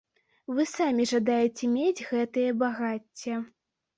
[0.59, 3.37] Вы самі жадаеце мець гэтае багацце.